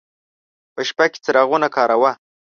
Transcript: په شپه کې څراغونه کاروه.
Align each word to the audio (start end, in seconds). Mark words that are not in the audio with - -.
په 0.73 0.81
شپه 0.87 1.05
کې 1.11 1.19
څراغونه 1.23 1.67
کاروه. 1.75 2.11